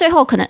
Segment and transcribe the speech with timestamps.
[0.00, 0.48] 最后可能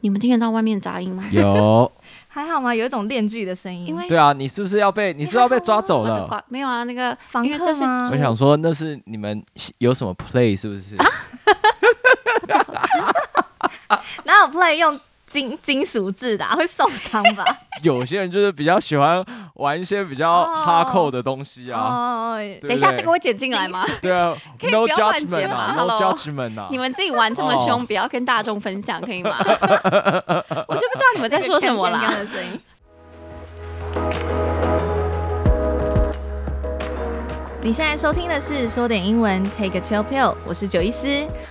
[0.00, 1.22] 你们听得到外面杂音吗？
[1.30, 1.92] 有，
[2.26, 2.74] 还好吗？
[2.74, 3.86] 有一种电锯的声音。
[3.86, 6.44] 因为对啊，你是不是要被你是不是要被抓走了？
[6.48, 8.08] 没有啊，那个房客吗？
[8.10, 9.40] 我想说那是你们
[9.78, 10.96] 有什么 play 是不是？
[14.24, 14.98] 哪有 play 用？
[15.30, 17.44] 金金属制的、啊、 会受伤吧？
[17.82, 21.80] 有些人就是比较喜欢玩一些比较哈扣的东西啊。
[21.80, 23.86] 哦，等一下这个会剪进来吗？
[24.02, 24.34] 对啊，
[24.70, 26.68] No judgment 啊，No judgment 啊。
[26.70, 29.36] 你们自己玩这么凶，不要跟大众分享，可以吗？
[29.38, 32.02] 我是不知道你们在说什么啦。
[37.62, 40.34] 你现在收听的是说点英文，Take a chill pill。
[40.46, 41.06] 我是九一思，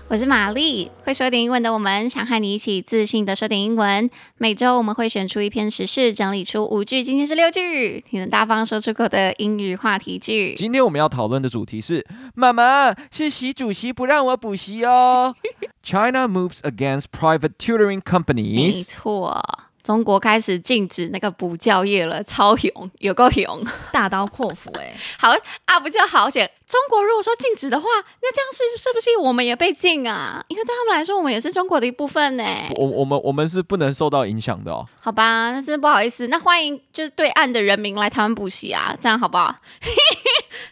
[0.07, 0.89] 我是玛丽。
[1.03, 4.09] 会说点英文的我们，想和你一起自信的说点英文。
[4.39, 10.55] 每周我们会选出一篇时事，整理出五句，今天是六句，挺能大方说出口的英语话题句。
[10.55, 12.03] 今天我们要讨论的主题是：
[12.33, 15.35] 妈妈是习主席不让我补习哦。
[15.83, 18.55] China moves against private tutoring companies。
[18.55, 19.43] 没错。
[19.89, 26.47] 中国开始禁止那个补教业了，超勇，有够勇，大刀阔斧哎、欸， 好啊，不就好险？
[26.67, 27.87] 中国如果说禁止的话，
[28.21, 30.45] 那这样是是不是我们也被禁啊？
[30.47, 32.43] 因为对他们来说，我们也是中国的一部分呢。
[32.75, 34.85] 我我们我们是不能受到影响的哦。
[34.99, 39.55] 好吧，那是不好意思，那欢迎就是对岸的人民来台湾补习啊，这样好不好？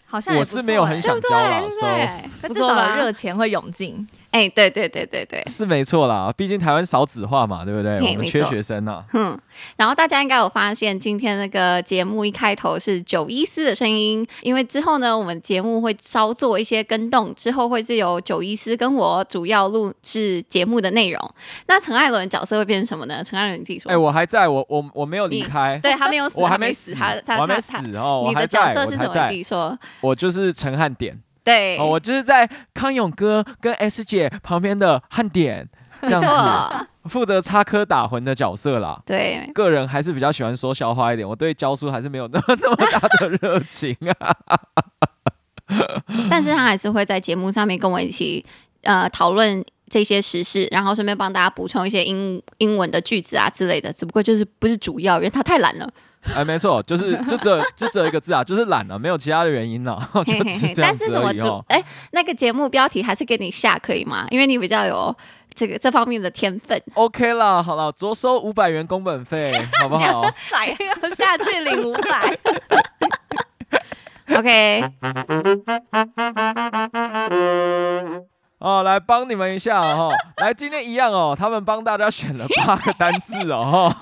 [0.06, 2.30] 好像我是没有很想教啦，对不对？
[2.44, 4.08] 那至少热钱会涌进。
[4.32, 6.32] 哎、欸，对对对对对，是没错啦。
[6.36, 7.96] 毕竟台湾少子化嘛，对不对？
[8.00, 9.04] 我们缺学生呐。
[9.14, 9.38] 嗯，
[9.78, 21.32] 然后大家应该有发现，今天那个节目一开头是九一四的声音，因为之后呢，我们节目会稍做一些更动，之后会是由九一四跟我主要录制节目的内容。
[21.68, 23.24] 那陈艾伦角色会变成什么呢？
[23.24, 23.90] 陈艾伦你自己说。
[23.90, 29.14] 哎、欸，我还在我我我没有离开， 对他没有死， 我还没死，他他我还没死哦，你的角色是什么？
[29.14, 29.78] 你自己说。
[30.02, 31.18] 我就是陈汉典。
[31.48, 35.66] 对、哦，我就是在康永哥跟 S 姐旁边的汉典
[36.02, 39.02] 这样子，负责插科打诨的角色啦。
[39.06, 44.36] 对，个人还是比较喜欢说笑话一点，我对教书还是没有那么那么大的热情啊。
[46.30, 48.46] 但是他还是会在节目上面跟我一起
[48.82, 53.94] 呃讨论这些时事，然后顺便帮大家补充一些英英文的句子啊之类的。
[53.94, 55.90] 只不过就是不是主要，因为他太懒了。
[56.36, 61.12] 哎，没错，就是就只有就只有一个字啊，就是懒了，啊，没有其他的原因了，啊， 就只是这样子而已，哦。
[61.12, 61.64] 但是什么主？
[61.70, 64.28] 哎，那个节目标题还是给你下可以吗？
[64.30, 65.16] 因为你比较有
[65.56, 66.82] 这个这方面的天分。
[66.96, 70.24] OK 了，好了，着收五百元工本费， 好不好？
[70.24, 70.30] 要
[71.16, 72.38] 下去领五百。
[74.36, 74.84] OK。
[78.60, 83.94] 哦，来帮你们一下哦，来今天一样哦，他们帮大家选了八个单字哦。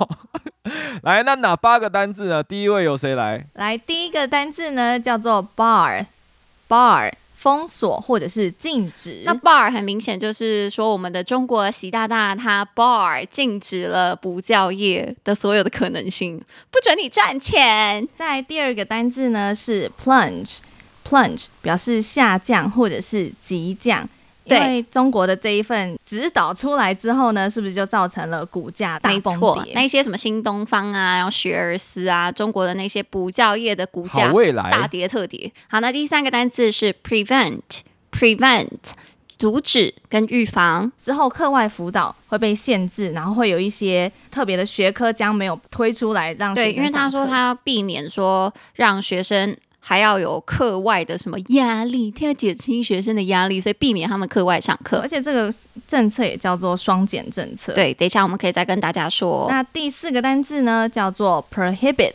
[1.03, 2.43] 来，那哪八个单字呢？
[2.43, 3.45] 第一位由谁来？
[3.53, 9.21] 来，第一个单字呢叫做 bar，bar 封锁或者是禁止。
[9.23, 18.07] 那 bar 很明显就是说，我们的中国习大大他 bar 禁止了不教业的所有的可能性，不准你赚钱。
[18.17, 24.09] 再第二个单字呢是 plunge，plunge 表示下降或者是急降。
[24.45, 29.73] 因为中国的这一份指导出来之后呢，是不是就造成了股价大崩跌？
[29.73, 34.31] 那些什么新东方啊，然后学而思啊，中国的那些补教业的股价
[34.69, 35.51] 大跌特跌。
[35.67, 38.67] 好，那第三个单字是 prevent，prevent
[39.37, 40.91] 阻止跟预防。
[41.01, 46.71] 之后课外辅导会被限制，然后会有一些特别的学科将没有推出来让学生。
[46.71, 49.57] 对，因为他说他要避免说让学生。
[49.87, 54.97] 还要有课外的什么压力，他要减轻学生的压力，所以避免他们课外上课。
[54.97, 55.53] 而且这个
[55.87, 57.71] 政策也叫做双减政策。
[57.73, 59.45] 对，等一下我们可以再跟大家说。
[59.47, 62.13] 那第四个单字呢，叫做 prohibit，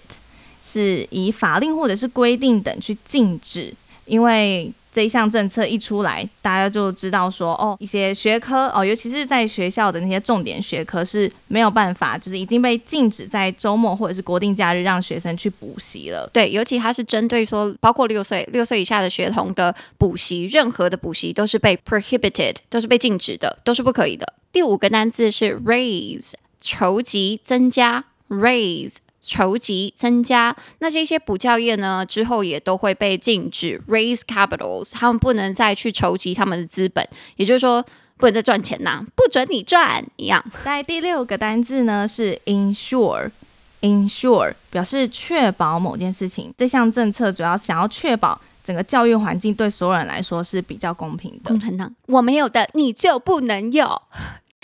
[0.64, 3.72] 是以法令或者是规定等去禁止，
[4.06, 4.72] 因为。
[4.93, 16.28] 这一项政策一出来，大家就知道说，哦，一些学科哦，尤其是在学校的那些重点学科是没有办法，就是已经被禁止在周末或者是国定假日让学生去补习了。
[16.33, 24.34] 对，尤其它是针对说，包括六岁六岁以下的学童的补习，任何的补习都是被 prohibited，都是被禁止的，都是不可以的。
[24.53, 28.97] 第五个单字是 raise，筹集、增加，raise。
[29.22, 37.07] 筹集增加，那这些补教业呢，之后也都会被禁止 raise capitals，他们不能再去筹集他们的资本，
[37.37, 37.84] 也就是说
[38.17, 40.43] 不能再赚钱呐、啊，不准你赚一样。
[40.65, 46.53] 在第六个单字呢是 ensure，ensure 表示确保某件事情。
[46.57, 51.51] 这项政策主要想要确保整个教育环境对所有人来说是比较公平的。
[51.51, 54.01] 共产党，我没有的你就不能有。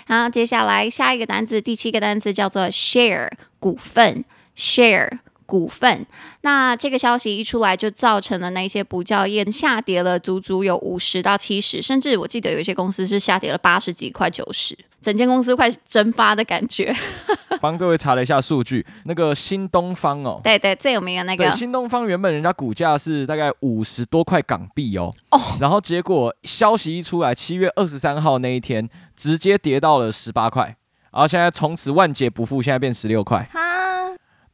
[0.07, 4.25] 好，接下来下一个单字，第七个单字叫做 share，股份。
[4.57, 6.07] Share 股份。
[6.41, 16.95] 那这个消息一出来，就造成了那些补教业下跌了足足有五十到七十，甚至我记得有一些公司是下跌了八十几块九十，整间公司快蒸发的感觉。
[17.59, 28.87] 帮各位查了一下数据，那个新东方哦，对对，最有名的那个新东方，原本人家股价是大概五十多块港币哦，哦，然后结果消息一出来，七月二十三号那一天
[29.17, 30.77] 直接跌到了十八块，
[31.11, 33.49] 然后现在从此万劫不复，现在变十六块。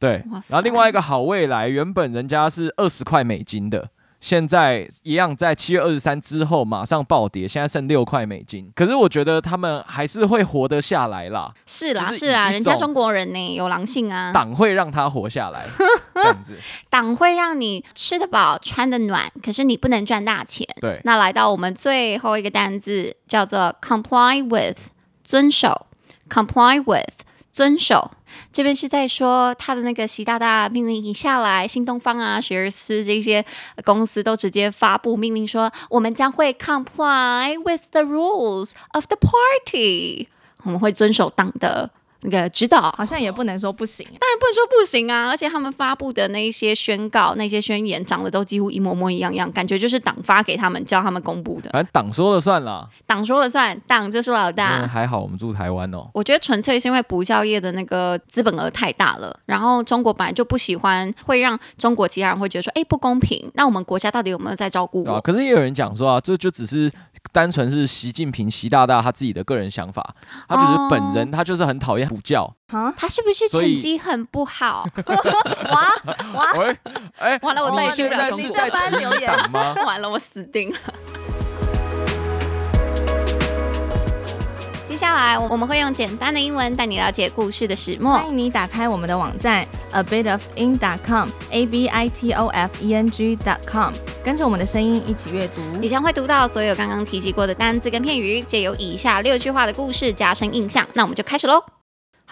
[0.03, 3.87] 对，然后另外一个好未来，原本人家是二十块美金的，
[4.19, 8.69] 现在一样在七月二十三之后马上暴跌，现在剩六块美金。
[8.75, 11.53] 可是我觉得他们还是会活得下来啦。
[11.65, 14.33] 是啦，是啦，人家中国人呢有狼性啊。
[14.33, 15.65] 党会让他活下来，
[16.15, 16.57] 这样子。
[16.91, 20.67] 党会让你吃得饱、穿得暖，可是你不能赚大钱。
[20.81, 20.99] 对。
[21.05, 24.89] 那来到我们最后一个单字，叫做 comply with，
[25.23, 25.87] 遵守。
[26.29, 27.19] comply with，
[27.53, 28.11] 遵守。
[28.51, 33.45] 这边是在说他的那个习大大命令一下来，新东方啊、学而思这些
[33.85, 40.27] 公司都直接发布命令说，我们将会 comply with the rules of the party，
[40.63, 41.91] 我们会遵守党的。
[42.23, 45.29] 那个指导好像也不能说不行，当然不能说不行啊！
[45.29, 51.69] 而且他们发布的那一些宣告、那些宣言，长得都几乎一模模一样样，感觉就是党发给他们，叫他们公布的。
[51.71, 54.79] 反正党说了算了，党说了算，党就是老大。
[54.79, 56.09] 嗯，还好我们住台湾哦。
[56.13, 63.51] 我觉得纯粹是因为补教业的那个资本额太大了，然后中国本来就不喜欢，会让中国其他人会觉得说，哎，不公平。
[63.55, 65.15] 那我们国家到底有没有在照顾我？
[65.15, 66.91] 啊，可是也有人讲说啊，这就只是。
[67.31, 70.13] 单纯是习近平习大大他自己的个人想法，
[70.47, 74.85] 他只是本人，他就是很讨厌补教啊，他是不是成绩很不好？
[75.71, 75.93] 哇
[76.35, 76.53] 哇！
[76.59, 76.77] 喂，
[77.17, 78.69] 哎，完了，我再也现在是在
[78.99, 79.73] 留言吗？
[79.83, 80.77] 完了，我死定了。
[84.85, 88.13] 接下来我们会用简单的英文带你了解故事的始末。
[88.13, 93.57] 欢迎你打开我们的网站 a bit of eng dot com，a b i t o f e n g dot
[93.65, 93.91] com，
[94.23, 100.87] 跟着我们的声音一起阅读，你将会读到所有刚刚提及过的单字跟片语，借由以下六句话的故事加深印象。
[100.93, 101.63] 那我们就开始喽。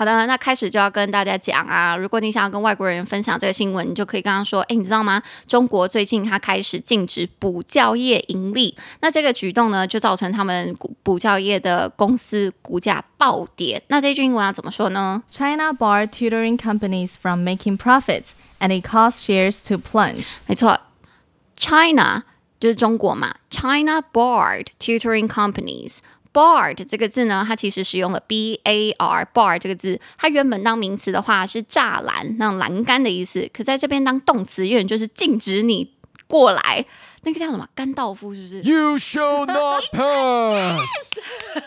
[0.02, 5.22] 好的，那开始就要跟大家讲啊，如果你想要跟外国人分享这个新闻，你就可以跟他说，哎，你知道吗？
[5.48, 13.80] 中国最近它开始禁止补教业盈利，那这个举动呢，就造成他们补教业的公司股价暴跌。
[13.90, 20.26] 那这句英文要怎么说呢？China barred tutoring companies from making profits, and it caused shares to plunge。
[20.48, 20.80] 没错
[21.56, 22.24] ，China
[22.60, 26.00] 就是中国嘛，China barred tutoring companies。
[26.34, 33.50] Barred 这个字呢，它其实使用了 b a r bar 这个字，它原本当名词的话是栅栏，那种栏杆的意思。
[33.54, 35.92] 可在这边当动词，有点就是禁止你
[36.28, 36.86] 过来，
[37.24, 37.68] 那个叫什么？
[37.76, 41.18] 甘道夫是不是？You shall not pass，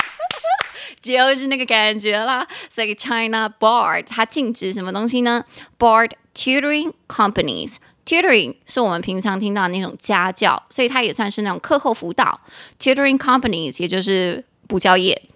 [1.02, 2.48] 就是那个感觉啦。
[2.70, 5.44] 所以 China barred 它禁止什么东西呢
[5.78, 7.76] ？Barred tutoring companies。
[8.06, 12.40] Tutoring 是我们平常听到的那种家教，所以它也算是那种课后辅导。
[12.80, 14.42] Tutoring companies 也就是。
[14.67, 15.29] 补教业，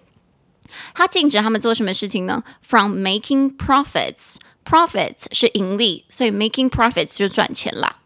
[0.94, 2.42] 他禁止他们做什么事情呢？
[2.62, 7.96] From making profits，profits 是盈利，所以 making profits 就赚钱啦。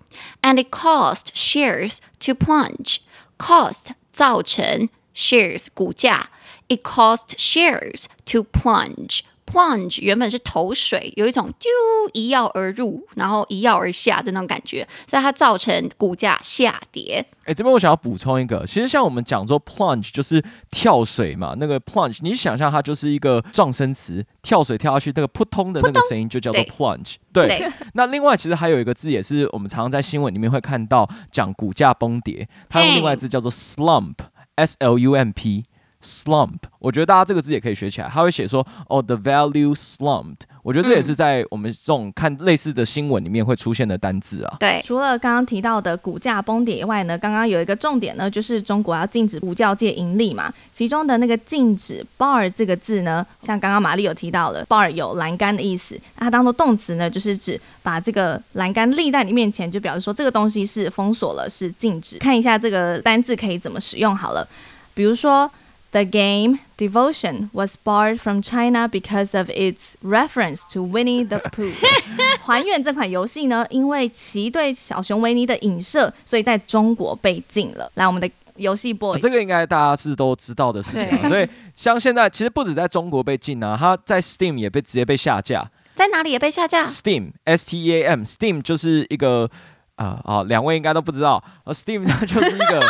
[0.43, 6.27] And it caused shares to plunge，cost 造成 shares 股价，
[6.69, 9.21] it caused shares to plunge。
[9.46, 11.70] Plunge 原本是投水，有一种丢
[12.14, 17.26] 一跃而入，然后一跃而下的那种感觉，所以它造成股价下跌。
[17.46, 27.16] 哎，这边我想要补充一个，其实像我们讲说 plunge 就是跳水嘛，那个 plunge 你想象它就是一个撞声词，跳水跳下去那个扑通的那个声音就叫做 plunge。
[27.34, 35.66] 对，对， 那另外其实还有一个字也是我们常常在新闻里面会看到讲股价崩跌，它用另外一个字叫做 slump，s l u m p。
[36.04, 38.10] Slump，我觉得大家这个字也可以学起来。
[38.10, 40.42] 他会写说，哦，the value slumped。
[40.62, 44.58] 我觉得这也是在我们这种看类似的新闻里面会出现的单字啊。
[44.60, 50.54] 对，除了刚刚提到的股价崩跌以外呢，刚刚有一个重点呢，就是中国要禁止补教界盈利嘛。
[50.74, 62.18] 其中的那个禁止 bar 这个字呢，像刚刚玛丽有提到了，bar 有栏杆的意思，那它当做动词呢，就是指把这个栏杆立在你面前，就表示说这个东西是封锁了，是禁止。
[62.18, 64.46] 看一下这个单字可以怎么使用好了，
[64.94, 65.50] 比如说。
[65.94, 71.72] The game Devotion was barred from China because of its reference to Winnie the Pooh。
[72.42, 77.92] 还原这款游戏呢，因为其对小熊维尼的影射，所以在中国被禁了。
[77.94, 81.26] 来，我们的游戏 boy，、啊、这个应该大家是都知道的事情、啊。
[81.30, 85.70] 所以像现在，其实不止在中国被禁啊，它在 Steam 也被直接被下架。
[85.94, 89.48] 在哪里也被下架？Steam，S T E A M，Steam 就是一个
[89.98, 92.84] 啊啊，两位应该都不知道，而 Steam 它就是一个。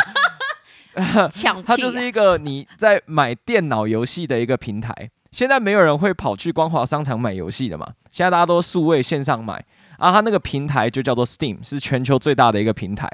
[1.66, 5.10] 它就是一个你在买电脑游戏的一个平台。
[5.32, 7.88] 现在没有人会跑去光华商场买游戏的嘛？
[8.12, 9.64] 现在大家都数位线上买。
[9.98, 13.08] 啊，它那个平台就叫做 Steam，是全球最大的一个平台。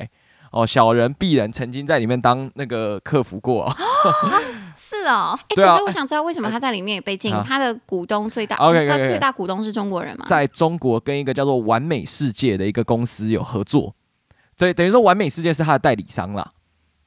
[0.50, 4.40] 哦，小人、鄙人曾经在里面当那个客服过、啊啊。
[4.76, 7.30] 是哦，哎、欸，可是我想知道为什么他在里面也被禁？
[7.44, 10.24] 他、啊、的股东最大最大股东是中国人吗？
[10.26, 13.94] 在中国跟一个叫做完美世界的一个公司有合作，
[14.56, 16.50] 所以等于说完美世界是他的代理商啦。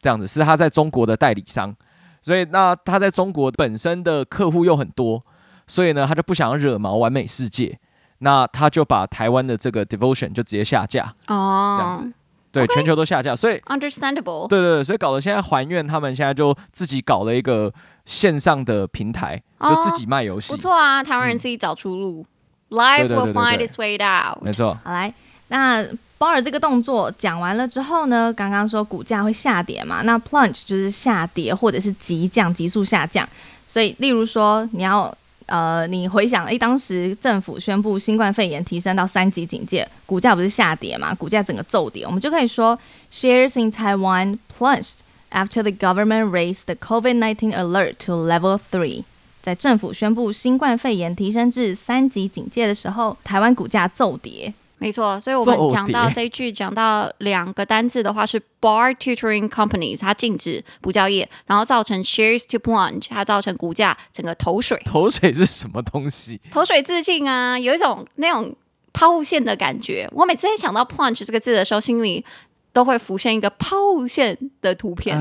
[0.04, 1.74] 这样子是他在中国的代理商，
[2.22, 5.24] 所以那他在中国本身的客户又很多，
[5.66, 7.80] 所以呢，他就不想要惹毛完美世界，
[8.18, 12.14] 那他就把台湾的这个 Devotion 就直接下架哦，这样子。
[12.52, 14.48] 对，okay, 全球都下架，所以 understandable。
[14.48, 17.74] 对对对，所以搞得现在还愿他们现在就自己搞了一个
[18.06, 20.54] 线上的平台，就自己卖游戏。
[20.54, 22.26] 不错啊，台湾人自己找出路。
[22.70, 24.44] 嗯、Life will find its way out。
[24.44, 24.78] 没错。
[24.84, 25.12] 好来，
[25.48, 25.84] 那
[26.18, 33.28] 鲍尔这个动作讲完了之后呢，刚刚说股价会下跌嘛，那 plunge 就是下跌或者是急降、急速下降。
[33.68, 35.16] 所以，例如说你要。
[35.46, 41.14] 呃，你回想，诶，当时政府宣布新冠肺炎提升到三级警戒，股价不是下跌嘛？
[41.14, 42.80] 股价整个骤跌，我们就可以说
[43.12, 45.00] ，shares in Taiwan plunged
[45.32, 49.04] after the government raised the COVID-19 alert to level three。
[49.42, 54.54] 在政府宣布新冠肺炎提升至三级警戒的时候，台湾股价骤跌。
[54.84, 64.78] 没错，所以我们讲到这一句，讲到两个单字的话是 bar tutoring companies，它禁止补教业，然后造成 shares to plunge，它造成股价整个投水。
[64.84, 66.42] 投水是什么东西？
[66.52, 68.54] 投水自尽啊，有一种那种
[68.92, 70.06] 抛物线的感觉。
[70.12, 72.26] 我每次在想到 plunge 这个字的时候，心里
[72.74, 75.18] 都会浮现一个抛物线的图片。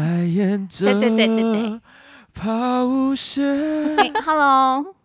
[0.81, 1.81] 对对对对对，
[2.35, 3.97] 抛物线。
[3.97, 4.97] 哎，Hello。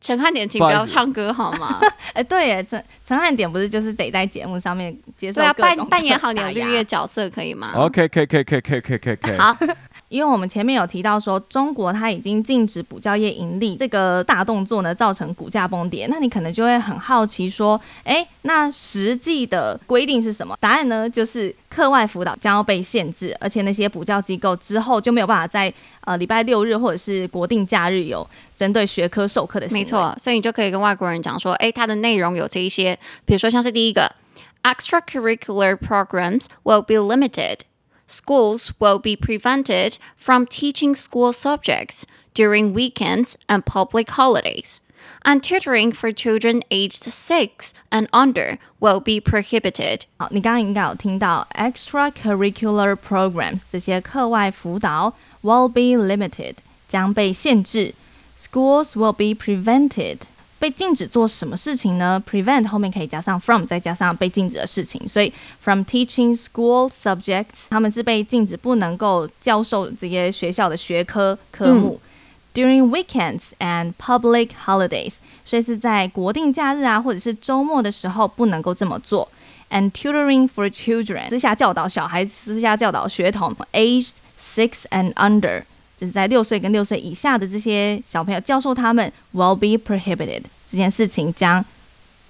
[0.00, 1.78] 陈汉典，请不要唱歌好吗？
[2.14, 9.36] 哎、欸，对耶，陈陈汉典不是就是得在节目上面接受对啊，扮扮演好你的绿叶角色可以吗？OK，可以，可以，可以，可以，可以，可以，可以。
[9.36, 9.56] 好。
[10.10, 16.08] 因为我们前面有提到说，中国它已经禁止补教业盈利，这个大动作呢，造成股价崩跌。
[16.10, 20.56] 那你可能就会很好奇说，哎，那实际的规定是什么？
[20.58, 29.68] 答案呢，就是课外辅导将要被限制，而且那些补教机构之后就没有办法在呃礼拜六日或者是国定假日有针对学科授课的。
[29.70, 34.12] 没错，所以你就可以跟外国人讲说，哎，它的内容有这一些，比如说像是第一个
[34.64, 37.58] ，extracurricular programs will be limited。
[38.09, 44.79] Schools will be prevented from teaching school subjects during weekends and public holidays,
[45.23, 50.01] and tutoring for children aged six and under will be prohibited.
[50.17, 56.55] 好，你刚刚应该有听到 extracurricular programs 这些课外辅导 will be limited
[56.87, 57.95] 将被限制，
[58.37, 60.19] schools will be prevented
[60.59, 62.21] 被禁止做什么事情呢？
[62.29, 71.99] Prevent 后面可以加上 from，再加上被禁止的事情，所以 from teaching school subjects，他们是被禁止不能够教授这些学校的学科科目。
[72.01, 72.09] 嗯、
[72.55, 79.29] During weekends and public holidays，所以是在国定假日啊，或者是周末的时候不能够这么做。
[79.69, 85.63] And tutoring for children，私下教导小孩，私下教导学童，aged six and under。
[86.00, 91.62] 就是在六岁跟六岁以下的这些小朋友，教授他们 will be prohibited 这件事情将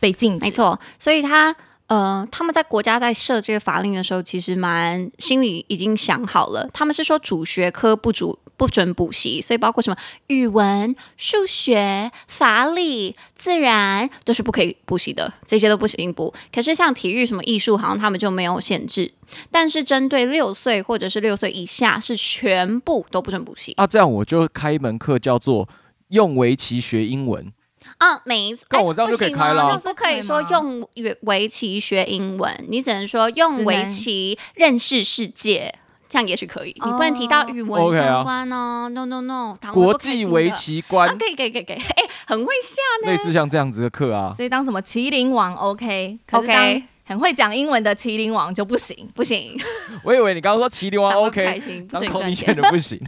[0.00, 0.46] 被禁止。
[0.46, 1.54] 没错，所以他
[1.86, 6.68] 呃，他们在国家在设这个法令的时候，其实蛮心里已经想好了。
[6.72, 8.36] 他们是说主学科不主。
[8.60, 16.34] 不准补习，所以包括什么语文、数学、法理、自然都是不可以补习的，这些都不行补。
[16.52, 19.14] 可是像体育、什么艺术，好像他们就没有限制。
[19.50, 23.72] 但是针对六岁或者是六岁以下，是全部都不准补习。
[23.78, 25.66] 啊，这样我就开一门课叫做
[26.08, 27.50] 用围棋学英文。
[27.96, 29.78] 啊，没错，那我这样就可以开了。
[29.78, 30.86] 不可以说用
[31.22, 35.76] 围棋学英文，你只能说用围棋认识世界。
[36.10, 38.88] 这样也许可以，你不能提到语文相关哦。
[38.88, 43.12] No no no，国际围棋观，可以可以可以可以， 哎，很会下呢。
[43.12, 49.56] 类似像这样子的课啊，所以当什么麒麟王 OK，可是当很会讲英文的麒麟王就不行不行。
[50.02, 53.00] 我以为你刚刚说麒麟王 OK，当口音全的不行。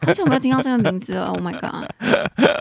[0.00, 1.88] 而且我没有听到这个名字了，Oh my god，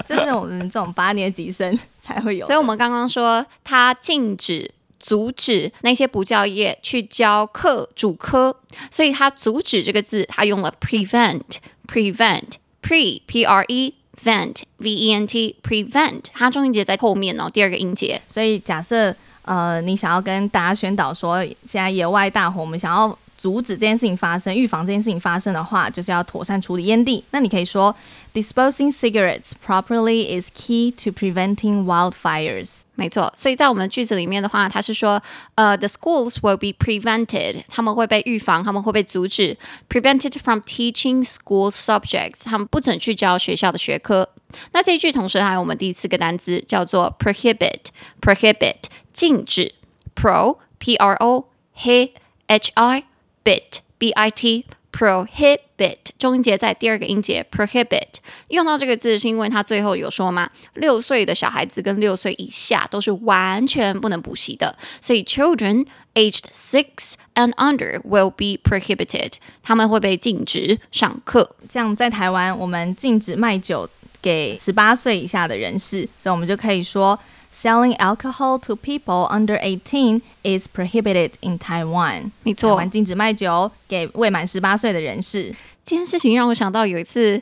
[0.06, 2.46] 这是我们这种八年级生才会有。
[2.46, 4.72] 所以我们刚刚说他禁止。
[5.06, 8.58] 阻止那些补教业去教课主科，
[8.90, 13.94] 所以他阻止这个字，他用了 prevent，prevent，pre p r e
[14.24, 18.20] vent v e n t prevent，它重音节在后面哦，第二个音节。
[18.28, 23.16] 所以假设呃，你想要跟大家宣导说，现在野外大火，我们想要。
[23.38, 27.22] 阻止这件事情发生，预防这件事情发生的话，就是要妥善处理烟蒂。
[27.32, 27.94] 那你可以说
[28.35, 32.81] ，disposing cigarettes properly is key to preventing wildfires。
[32.95, 35.23] 没错，所以在我们的句子里面的话，它是说，
[35.55, 39.57] 呃、uh,，the schools will be prevented，他们会被预防，他们会被阻止，
[39.89, 44.29] prevented from teaching school subjects，他们不准去教学校的学科。
[44.73, 49.75] 那这一句同时还有我们第四个单词叫做 prohibit，prohibit 禁止。
[50.13, 52.11] pro p r o h
[52.47, 53.05] h i
[53.43, 54.67] bit b i t
[54.98, 58.08] prohibit 中音节在第二个音节 prohibit
[58.48, 71.58] 用到这个字是因为它最后有说嘛，六岁的小孩子跟六岁以下都是完全不能补习的，所以 children aged six and under will be prohibited，他们会被禁止上课。
[71.70, 73.90] 像在台湾，我们禁止卖酒
[74.22, 77.20] 给十八岁以下的人士，所以我们就可以说。
[77.56, 82.32] Selling alcohol to people under eighteen is prohibited in Taiwan。
[82.44, 85.56] 没错，台湾禁止卖酒给未满十八岁的人士。
[85.84, 87.42] 这件事情让我想到有一次，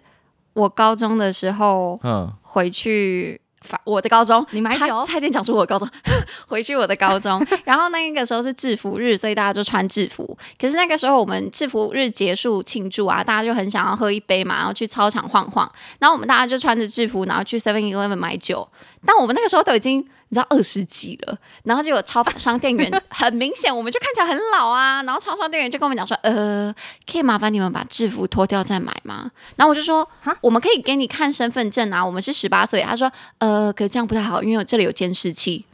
[0.54, 3.42] 我高中的时候，嗯，回去。
[3.86, 5.06] 我的高中，你买酒？
[5.06, 5.88] 差点讲出我的高中，
[6.48, 7.42] 回去我的高中。
[7.64, 10.38] 然后那个时候是制服日，所以大家就穿制服。
[10.60, 15.72] 可是那个时候我们制服日结束庆祝啊，大家就很想要喝一杯嘛，然后去操场晃晃。
[16.00, 18.68] 然后我们大家就穿着制服，然后去 Seven Eleven 买酒。
[19.06, 20.06] 但我们那个时候都已经。
[20.30, 25.04] 你知道二十几了，然后就有超商店员，很明显我们就看起来很老啊。
[25.04, 26.74] 然后超商店员就跟我们讲说：“呃，
[27.06, 35.68] 可以麻烦你们把制服脱掉再买吗？”然后我就说：“哈，我们可以给你看身份证啊，我们是十八岁。”他说：“呃，可是这样不太好，因为我这里有监视器，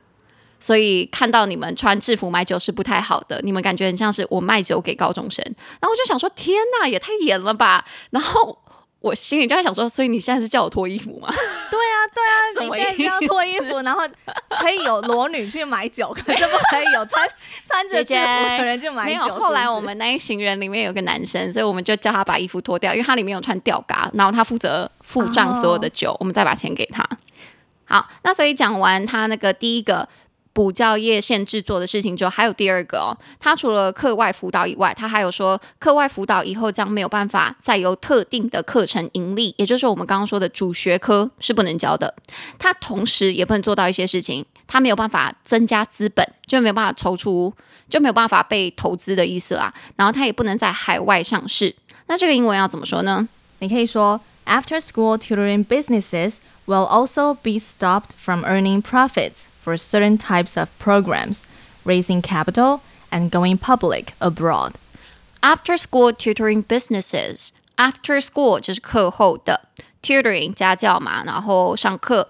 [0.60, 3.40] 所以看到你们穿制服买酒是不太好的。
[3.46, 5.42] 你们感觉很像是我卖酒给高中生。”
[5.80, 8.60] 然后我就想说：“天哪，也太严了吧！”然后。
[9.02, 11.30] 我心里就在想说，所以你现在是叫我脱衣服吗？
[11.30, 14.02] 对啊，对啊， 你现在是要脱衣服， 然后
[14.62, 17.26] 可以有裸女去买酒，可是不可以有穿
[17.64, 19.20] 穿着制服的人去买酒。
[19.20, 26.22] 没有，后来我们那一行人里面有个男生，所以我们就叫他把衣服脱掉，因为他里面有穿吊嘎，然后他负责付账所有的酒，oh.
[26.22, 27.08] 我们再把钱给他。
[27.86, 30.08] 好，那所以讲完他那个第一个。
[30.52, 33.16] 补教业限制做的事情，就还有第二个哦。
[33.40, 42.14] 他除了课外辅导以外，他还有说，课外辅导以后将没有办法再由特定的课程盈利，也就是我们刚刚说的主学科是不能教的。
[42.58, 47.54] 他同时也不能做到一些事情，他没有办法增加资本，就没有办法筹出，
[47.88, 49.74] 就没有办法被投资的意思啦。
[49.96, 51.74] 然后他也不能在海外上市。
[52.08, 53.28] 那这个英文要怎么说呢？
[53.60, 59.46] 你可以说，After school tutoring businesses will also be stopped from earning profits.
[59.69, 61.43] For certain types of programs,
[61.85, 64.73] raising capital and going public abroad.
[65.41, 67.51] After school tutoring businesses.
[67.77, 69.69] After school 就是课后的
[70.01, 72.29] tutoring 家教嘛，然后上课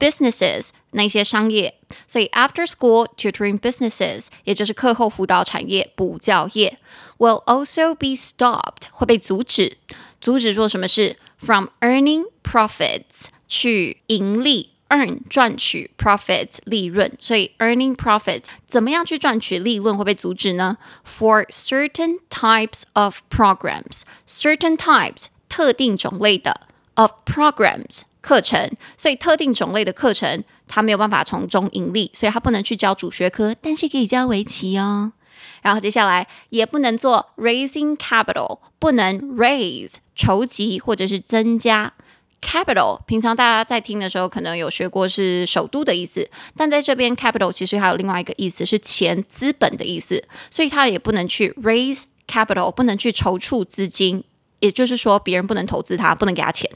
[0.00, 1.74] businesses 那些商业，
[2.08, 6.78] 所以 after school tutoring businesses 也就是课后辅导产业补教业
[7.18, 9.76] will also be stopped 会被阻止，
[10.20, 11.16] 阻止做什么事？
[11.38, 14.70] From earning profits 去盈利。
[14.89, 26.61] Earn 赚取 profit 利润，所以 earning profits 怎么样去赚取利润会被阻止呢？For certain types of programs，certain types 特定种类的
[26.95, 35.13] of programs 课程，所以特定种类的课程它没有办法从中盈利，所以它不能去教主学科，但是可以教围棋哦。
[35.61, 41.93] 然后接下来也不能做 raising capital，不能 raise 筹集或者是增加。
[42.41, 54.23] Capital，平常大家在听的时候可能有学过是首都的意思，但在这边 capital 其实还有另外一个意思是钱、资本的意思，所以他也不能去 raise capital，不能去筹措资金，
[54.59, 56.69] 也就是说别人不能投资他，不能给他钱。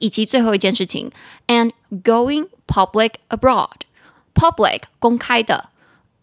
[0.00, 1.10] 以及最后一件事情
[1.46, 1.72] ，and
[2.04, 5.70] going public abroad，public 公开的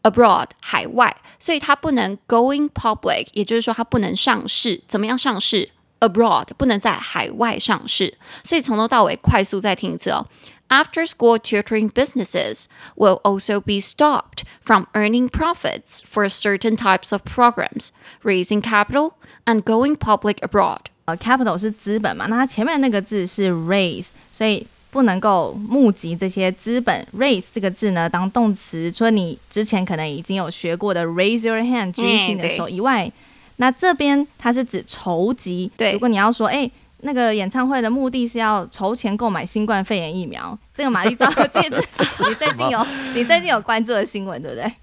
[0.04, 10.28] ，abroad 海外，所以他不能 going public，也就是说他不能上市，怎么样上市？Abroad 不能在海外上市，所以从头到尾快速再听一次哦。
[10.70, 17.90] After school tutoring businesses will also be stopped from earning profits for certain types of programs,
[18.24, 19.14] raising capital
[19.46, 20.82] and going public abroad.
[21.06, 27.06] 呃，capital 是资本嘛，那它前面那个字是 raise，所以不能够募集这些资本。
[27.18, 33.08] raise 这个字呢，当动词，除了你之前可能已经有学过的 raise your hand 举起你的手以外。
[33.08, 33.12] 嗯
[33.62, 35.92] 那这边它是指筹集，对。
[35.92, 36.70] 如果你要说，哎，
[37.02, 44.74] 那个演唱会的目的是要筹钱购买新冠肺炎疫苗，这个玛丽照记得你最近有 你最近有关注的新闻，对不对？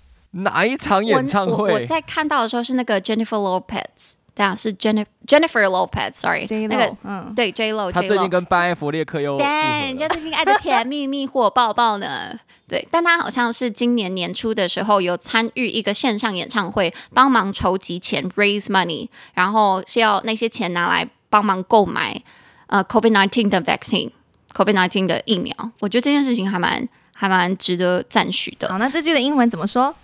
[0.43, 1.53] 哪一场演唱会？
[1.55, 12.39] 我，我，我在看到的时候是那个 Jennifer Lopez，对啊，是 Jennifer Jennifer Lopez，sorry，那个嗯，对 J Lo，他最近跟班艾佛列克又，对，人家最近爱的甜蜜蜜火爆爆呢。
[12.69, 22.21] 对，但他好像是今年年初的时候有参与一个线上演唱会，帮忙筹集钱 （raise money），然后是要那些钱拿来帮忙购买
[22.67, 25.55] 呃 COVID nineteen 的 vaccine，COVID nineteen 的疫苗。
[25.79, 28.69] 我觉得这件事情还蛮还蛮值得赞许的。
[28.69, 29.95] 好，那这句的英文怎么说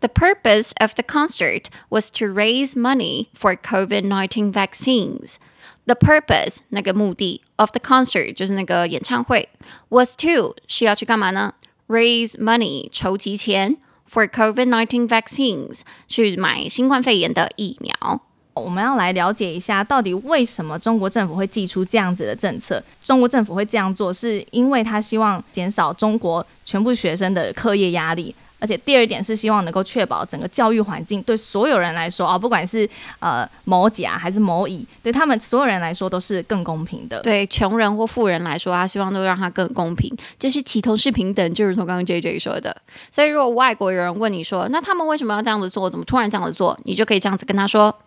[0.00, 5.36] ？The purpose of the concert was to raise money for COVID-19 vaccines.
[5.84, 9.48] The purpose 那个目的 of the concert 就是那个演唱会
[9.88, 11.54] was to 是要去干嘛呢？
[11.88, 13.76] Raise money，筹集钱
[14.08, 18.20] for COVID-19 vaccines，去买新冠肺炎的疫苗。
[18.54, 22.82] 我们要来了解一下，到底为什么中国政府会祭出这样子的政策？
[23.02, 28.34] 中国政府会这样做，是因为他希望减少中国全部学生的课业压力。
[28.59, 32.89] 而且第二点是希望能够确保整个教育环境对所有人来说啊，不管是
[33.19, 37.21] 呃某甲还是某乙，对他们所有人来说都是更公平的。
[37.21, 42.75] 对穷人或富人来说，他希望都让他更公平，就是齐头式平等，就如同刚刚 JJ 说的。
[43.11, 45.89] 所以如果外国有人问你说，那他们为什么要这样子做？
[45.89, 46.79] 怎么突然这样子做？
[46.83, 47.99] 你就可以这样子跟他说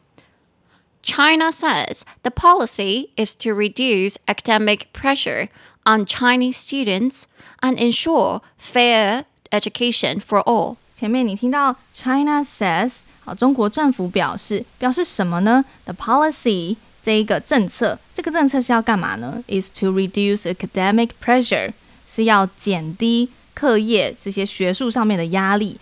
[1.02, 5.48] ：China says the policy is to reduce academic pressure
[5.84, 7.22] on Chinese students
[7.60, 10.76] and ensure fair Education for all。
[10.94, 21.72] 前面你听到 China says，好，中国政府表示，表示什么呢？The policy 这一个政策，这个政策是要干嘛呢？Is to reduce academic pressure，
[22.06, 25.78] 是要减低课业这些学术上面的压力。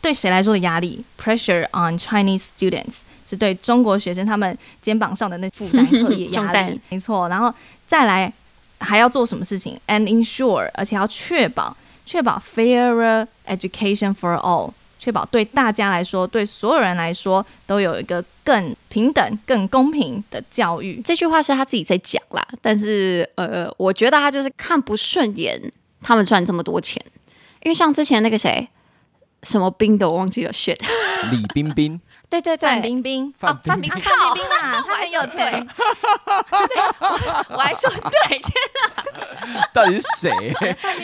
[0.00, 6.80] 对谁来说的压力？Pressure on Chinese students，是对中国学生他们肩膀上的那负担课业压力。
[6.88, 7.52] 没错，然后
[7.86, 8.32] 再来
[8.78, 11.76] 还要做什么事情？And ensure，而且要确保。
[12.10, 21.00] 确保 fairer education for all，确保对大家来说，对所有人来说都有一个更平等、更公平的教育。
[21.04, 27.00] 这句话是他自己在讲啦，但是呃，我觉得他就是看不顺眼他们赚这么多钱，
[27.62, 28.68] 因为像之前那个谁，
[29.42, 30.78] 什么冰的我忘记了，shit，
[31.30, 35.68] 李冰冰，对 对对，范冰冰，范冰冰，范冰冰啊，他很有钱，
[37.48, 38.52] 我还说对，天
[38.84, 40.54] 啊， 到底是谁？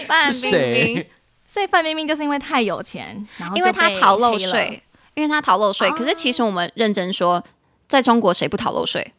[0.06, 1.06] 范冰冰，
[1.46, 4.82] 所以范冰冰就是因为太有钱，然后因为她逃漏税，
[5.14, 5.90] 因为她逃漏税。
[5.92, 7.42] 可是其实我们认真说，
[7.88, 9.12] 在中国谁不逃漏税？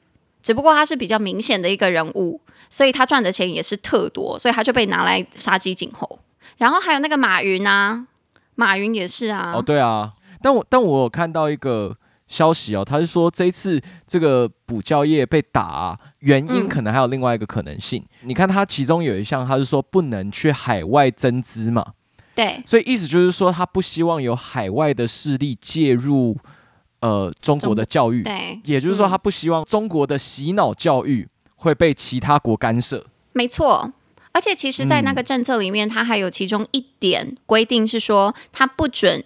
[0.43, 6.19] 只不过他是比较明显的一个人物，所以他赚的钱也是特多，所以他就被拿来杀鸡儆猴。
[6.57, 8.05] 然后还有那个马云啊，
[8.57, 9.53] 马云也是啊。
[9.55, 11.95] 哦，对啊，但我但我有看到一个。
[12.29, 18.03] 消息哦，他是说这一次这个补教业被打啊，原因可能还有另外一个可能性。
[18.21, 21.85] 嗯、你看，他其中有一项，他是说不能去海外增资嘛，
[22.35, 26.35] 对，所以意思就是说，他不希望有海外的势力介入
[26.99, 33.05] 呃中国的教育，对，也就是说，他不希望中国的洗脑教育会被其他国干涉。
[33.31, 33.89] 没错，
[34.37, 39.23] 而且其实，在那个政策里面，它还有其中一点规定是说，它不准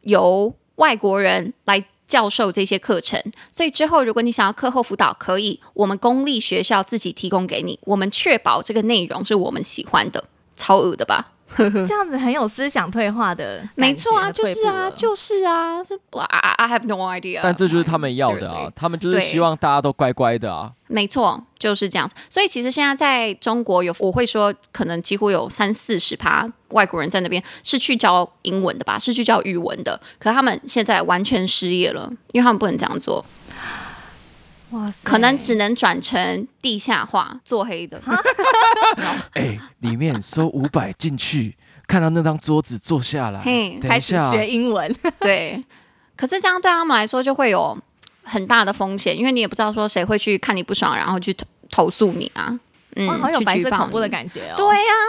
[0.00, 1.84] 由外国人来。
[2.08, 3.18] 教授这些课程，
[3.50, 10.22] 所以之后如果你想要课后辅导，可以我们公立学校自己提供给你，我们确保这个内容是我们喜欢的，
[10.54, 11.31] 超恶的吧？
[11.86, 17.40] 这样子很有思想退化的，没错啊，就是啊，就是啊，是 I I have no idea。
[17.42, 20.72] 但这就是他们要的啊，他们就是希望大家都乖乖的啊。
[20.86, 22.14] 没错，就是这样子。
[22.28, 29.98] 所以其实现在在中国有，我会说可能几乎有三四十趴外国人在那边是去教英文的吧，是去教语文的。
[30.18, 33.24] 可是他们现在完全失业了，因为他们不能这样做。
[34.72, 35.08] 哇塞！
[35.08, 38.00] 可能只能转成地下化做黑的。
[39.34, 41.56] 哎，里面收五百进去，
[41.86, 44.94] 看到那张桌子坐下来，嘿，开始学英文。
[45.20, 45.62] 对，
[46.16, 47.76] 可是这样对他们来说就会有
[48.22, 52.58] 很大的风险，因为你也不知道说谁会去看你不爽，然后去投投诉你啊。
[52.96, 54.54] 嗯，好有白色恐怖的感觉哦。
[54.56, 55.04] 对呀、啊，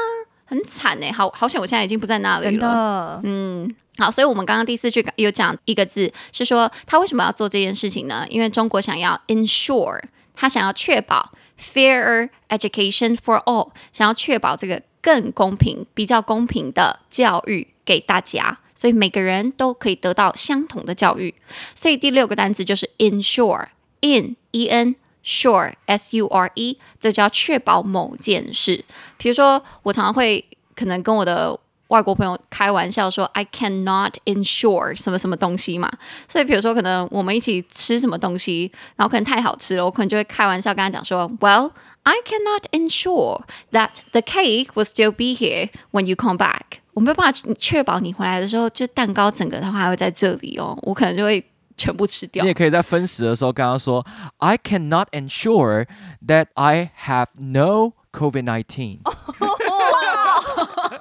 [0.46, 3.20] 很惨哎，好好险，我现在已经不在那里了。
[3.24, 3.74] 嗯。
[3.98, 8.26] 好，所以我们刚刚第四句有讲一个字，是说他为什么要做这件事情呢？
[8.30, 10.02] 因为中国想要 ensure，
[10.34, 21.36] 他想要确保 fairer education for all，想要确保这个更公平、比较公平的教育给大家，所以每个人都可以得到相同的教育。
[21.76, 28.84] 所以第六个单词就是 ensure，in e n sure s u r e，这叫确保某件事。
[29.18, 30.44] 比如说，我常常会
[30.76, 31.60] 可能跟我的
[31.93, 35.91] 外国朋友开玩笑说：“I cannot ensure 什么什么东西嘛。”
[36.29, 41.71] 所以，比如说，可能我们一起吃什么东西，然后可能太好吃了，我可能就会开玩笑跟他讲说：“Well,
[42.03, 50.79] I cannot ensure that the cake will still be here when you come back。”我没有办法确保你回来的时候，就蛋糕整个它还会在这里哦。
[50.83, 51.43] 我可能就会
[51.77, 52.43] 全部吃掉。
[52.43, 54.05] 你也可以在分食的时候跟他说：“
[54.39, 55.87] I cannot ensure
[56.27, 59.62] that I have no COVID-19。 ”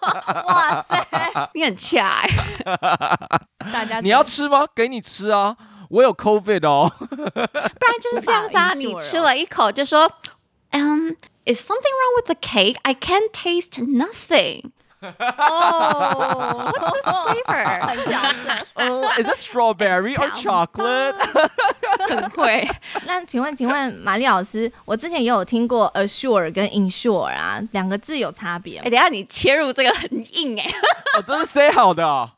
[0.47, 1.07] 哇塞，
[1.53, 2.29] 你很恰哎！
[3.71, 4.67] 大家你要吃吗？
[4.75, 5.55] 给你吃啊，
[5.89, 6.91] 我有 COVID 哦。
[6.99, 10.11] 不然就是这样子啊，你吃了一口就说，
[10.71, 12.75] 嗯，Is something wrong with the cake?
[12.83, 14.71] I can't taste nothing.
[15.02, 17.64] Oh, what's this flavor?
[17.86, 18.66] 很假的。
[18.74, 21.16] Oh, is it strawberry or chocolate?
[22.08, 22.68] 很会。
[23.06, 28.84] 那请问，请问玛丽老师，我之前也有听过 assure 跟 ensure 啊，两个字有差别吗？
[28.86, 30.70] 哎，等下你切入这个很硬哎。
[31.18, 32.30] 哦，这是 say 好的。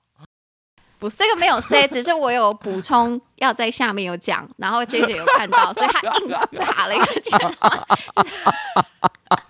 [0.98, 6.28] 不是这个没有 say，只是我有补充要在下面有讲，然后 JJ 有看到，所以他硬
[6.64, 7.38] 打了一个箭。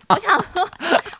[0.09, 0.69] 我想说，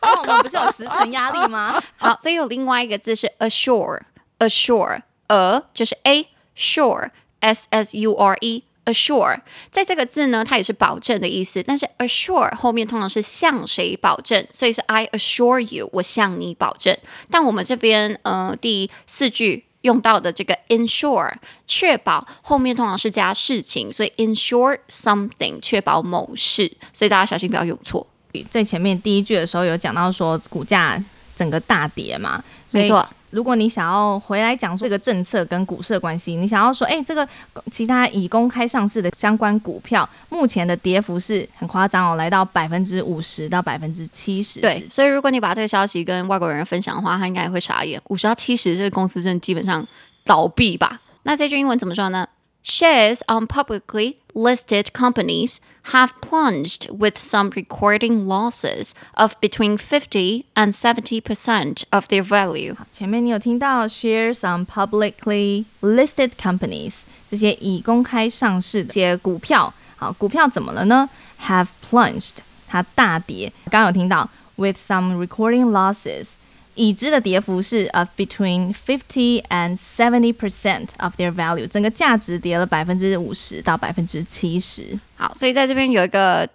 [0.05, 1.81] 那我们不是有时程压力吗？
[1.97, 8.63] 好，所以有另外一个字是 assure，assure，呃就是 a sure，s s u r e。
[8.85, 9.41] assure
[9.71, 16.95] 在这个字呢，它也是保证的意思，但是 assure 后面通常是向谁保证，所以是 I assure you，我向你保证。
[17.31, 21.33] 但我们这边呃第四句用到的这个 ensure
[21.65, 28.05] 确保后面通常是加事情，所以 ensure something 确保某事，所以大家小心不要用错。
[28.43, 31.01] 最前面第一句的时候有讲到说股价
[31.35, 33.07] 整个大跌嘛，没错。
[33.31, 37.27] 如果你想要回来讲这个政策跟股市的关系，你想要说，哎，这个
[37.69, 44.61] 其他已公开上市的相关股票，目前的跌幅是很夸张哦，来到百分之五十到百分之七十。
[44.61, 48.01] 对，所以如果你把这个消息跟外国人分享的话，他应该也会傻眼。
[48.07, 49.85] 五十到七十，这个公司真的基本上
[50.23, 51.01] 倒闭吧？
[51.23, 52.25] 那这句英文怎么说呢
[52.64, 55.56] ？Shares on publicly listed companies
[55.92, 62.76] have plunged with some recording losses of between fifty and seventy percent of their value。
[62.92, 71.08] 前面你有听到 shares on publicly listed companies 这些已公开上市的这些股票，好，股票怎么了呢？
[71.40, 72.36] Have plunged，
[72.68, 73.50] 它大跌。
[73.70, 76.32] 刚刚有听到 with some recording losses。
[76.75, 84.99] 已知的跌幅是 of between fifty and seventy percent of their value，整个价值跌了百分之五十到百分之七十。
[85.15, 86.47] 好，所以在这边有一个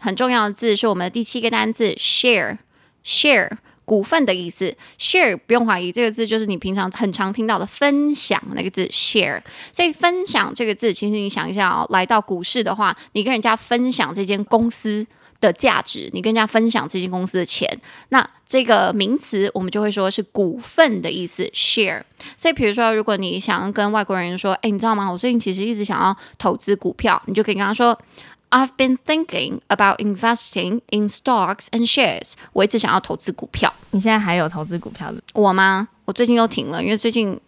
[0.00, 2.58] 很重要的字，是我们的第七个单字 share，share
[3.04, 3.50] share，
[3.84, 4.76] 股份的意思。
[4.98, 9.40] share 不用怀疑，这个字就是你平常很常听到的分享那个字 share。
[9.72, 15.06] 所以分享这个字，其实你想一下哦，来到股市的话，你跟人家分享这间公司。
[15.40, 17.68] 的价值，你跟人家分享这间公司的钱，
[18.08, 22.02] 那这个名词我们就会说是股份的意思，share。
[22.36, 25.08] 所以，比如说，如果你想要跟外国人说，哎，你知道吗？
[25.10, 27.96] 我最近其实一直想要投资股票，你就可以跟他说
[28.50, 32.32] ，I've been thinking about investing in stocks and shares。
[32.52, 33.72] 我一直想要投资股票。
[33.90, 35.22] 你现在还有投资股票的？
[35.34, 35.88] 我吗？
[36.06, 37.38] 我最近又停了，因为最近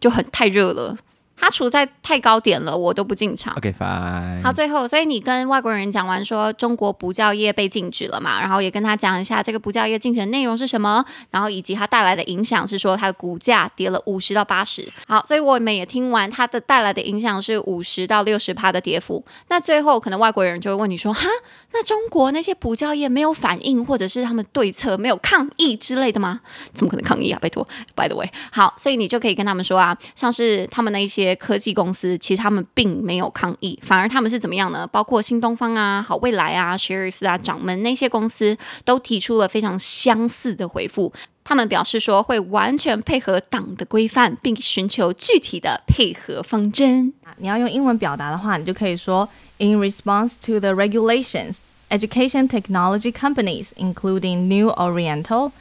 [0.00, 0.96] 就很太热了。
[1.38, 3.54] 它处在太高点了，我都不进场。
[3.56, 4.42] OK fine。
[4.42, 14.90] 好，最后，所以你跟外国人讲完说中国补教业被禁止了嘛，然后也跟他讲一下这个补教业禁止的内容是什么，然后以及它带来的影响是说它的股价跌了五十到八十。
[15.06, 19.24] 好，所以我们也听完它的带来的影响是五十到六十趴的跌幅。
[19.48, 21.28] 那最后可能外国人就会问你说，哈，
[21.72, 26.40] 那中国那些补教业没有反应，或者是他们对策没有抗议之类的吗？
[26.72, 27.38] 怎么可能抗议啊？
[27.42, 31.25] 拜托，By the way，好，所以你就可以跟他们说啊，像是他们那一些。
[31.34, 34.86] 科技公司其实他们并没有抗议，反而他们是怎么样呢？
[34.86, 41.12] 包括新东方啊、好未来啊、Shares 啊、掌门那些公司都提出了非常相似的回复。
[41.42, 47.12] 他们表示说会完全配合党的规范，并寻求具体的配合方针。
[47.38, 51.58] 你要用英文表达的话，你就可以说：In response to the regulations,
[51.90, 55.52] education technology companies, including New Oriental,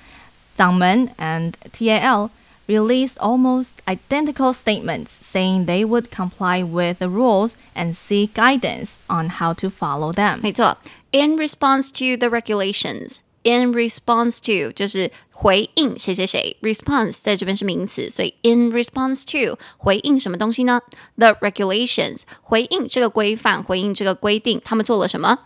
[0.56, 2.30] 掌门 and TAL.
[2.67, 9.41] Released almost identical statements saying they would comply with the rules and seek guidance on
[9.41, 10.39] how to follow them.
[10.41, 10.77] 没错，
[11.11, 13.17] in response to the regulations.
[13.43, 20.81] In response to 就是回应谁谁谁，response 在这边是名词，所以 in response to 回应什么东西呢？
[21.17, 25.39] The regulations 回应这个规范，回应这个规定，他们做了什么？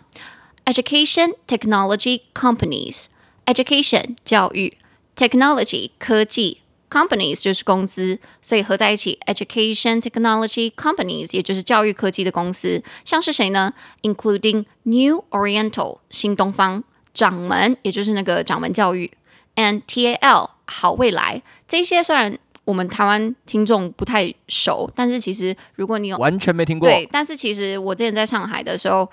[0.67, 3.07] Education technology companies.
[3.47, 4.77] Education 教育，
[5.17, 6.59] technology 科技。
[6.90, 13.72] Companies 就是公司，所以合在一起，education technology companies 也就是教育科技的公司，像是谁呢
[14.02, 19.12] ？Including New Oriental 新东方，掌门也就是那个掌门教育
[19.56, 21.44] ，and TAL 好未来。
[21.68, 29.08] 这些虽然我们台湾听众不太熟，但是其实如果你有完全没听过，对，但是其实我之前在上海的时候，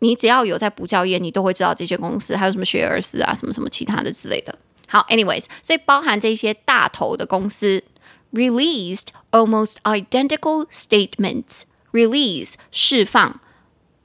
[0.00, 4.58] 你只要有在补教业，你都会知道这些公司，还有什么学而思啊，什么什么其他的之类的。
[4.89, 7.83] 好，anyways，所以包含这些大头的公司，
[8.31, 13.39] released almost identical statements。release 释放、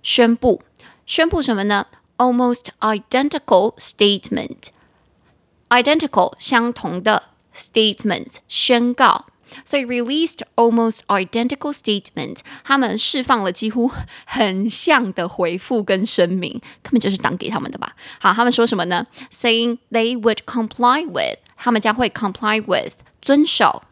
[0.03, 0.63] 宣布、
[1.05, 1.89] 宣布什么呢？
[2.19, 9.27] almost identical statement。identical 相同的 statements 宣告。
[9.65, 13.91] 所以 released almost identical statement，他们释放了几乎
[14.25, 17.97] 很像的回复跟声明，根本就是党给他们的吧？
[18.21, 19.07] 好，他们说什么呢？
[19.33, 23.83] Saying they would comply with，他们将会 comply with 遵守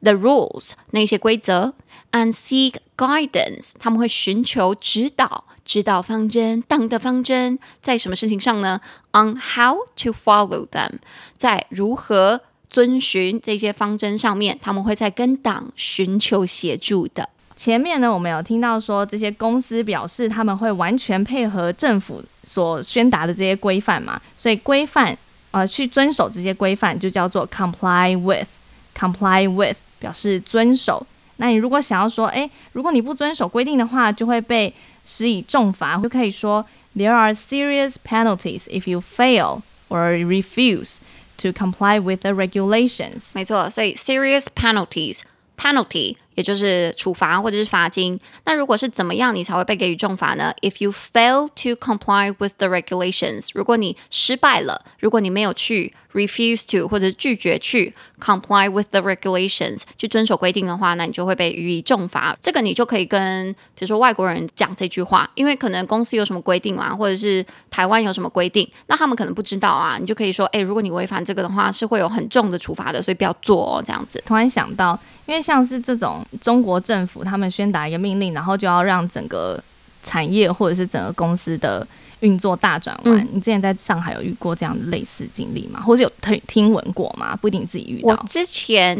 [0.00, 1.74] the rules 那些规则，
[2.12, 8.80] and seek guidance，他们会寻求指导，指导方针，党的方针在什么事情上呢？
[9.12, 11.00] On how to follow them，
[11.36, 17.27] 在如何 遵循这些方针上面，他们会在跟党寻求协助的。
[17.55, 25.17] 前面呢，我们有听到说这些公司表示他们会完全配合政府所宣达的这些规范嘛，所以规范
[25.51, 31.03] 呃去遵守这些规范就叫做 comply with，comply with 表示遵守。
[31.37, 34.71] 那你如果想要说，诶，如果你不遵守规定的话，就会被
[35.03, 36.63] 施以重罚，就可以说
[36.95, 40.97] there are serious penalties if you fail or refuse
[41.38, 43.32] to comply with the regulations。
[43.34, 45.20] 没错，所以 serious penalties
[45.56, 46.16] penalty。
[46.34, 48.18] 也就是处罚或者是罚金。
[48.46, 50.50] 那如果是怎么样，你才会被给予重罚呢？
[50.62, 62.35] If you fail to comply with the regulations，如果你失败了，如果你没有去 refuse to 或者拒绝去 comply with the regulations 去遵守规定的话，那你就会被予以重罚。
[62.41, 69.97] 这个你就可以跟比如说外国人讲这句话，因为可能公司有什么规定啊，或者是台湾有什么规定，那他们可能不知道啊。
[69.99, 73.83] 你就可以说，哎，如果你违反这个的话，是会有很重的处罚的，所以不要做哦。
[73.85, 74.21] 这样子。
[74.25, 74.99] 突然想到。
[75.27, 79.61] 因为像是这种中国政府，他们宣达一个命令，然后就要让整个
[80.01, 81.85] 产业或者是整个公司的
[82.21, 83.17] 运作大转弯。
[83.17, 85.81] 嗯、你之前在上海有遇过这样的类似经历吗？
[85.81, 87.35] 或者有听听闻过吗？
[87.35, 88.09] 不一定自己遇到。
[88.09, 88.97] 我之前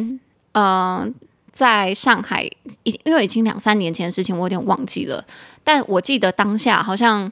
[0.54, 1.08] 嗯、呃，
[1.52, 2.44] 在上海，
[2.84, 5.24] 已因为已经两三年前的事情，我有点忘记了。
[5.64, 7.32] 但我记得当下好像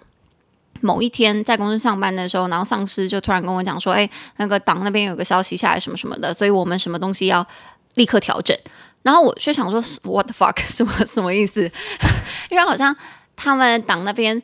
[0.82, 7.46] 某一天在公司上班的时候，然后上司就突然跟我讲说：“哎，那个党那边有个消息下来，什么什么的，所以我们什么东西要
[7.94, 8.56] 立刻调整。
[9.04, 10.60] ”然后我就想说，What the fuck？
[10.68, 11.62] 什么什么意思？
[12.50, 12.96] 因为好像
[13.36, 14.42] 他们党那边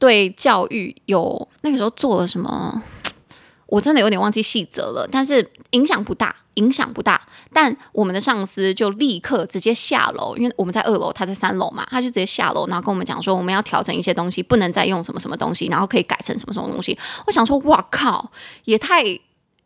[0.00, 2.82] 对教育有那个时候做了什么，
[3.66, 5.08] 我真的有点忘记细则了。
[5.12, 7.20] 但是影响不大，影响不大。
[7.52, 16.98] 但我们的上司就立刻直接下楼，因为我们在二楼，他在三楼嘛，他就直接下楼，然后跟我们讲说，我们要调整一些东西，不能再用什么什么东西，然后可以改成什么什么东西。
[17.26, 18.32] 我想说，哇靠，
[18.64, 19.20] 也太。